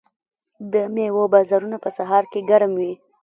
[0.73, 2.93] د میوو بازارونه په سهار کې ګرم وي.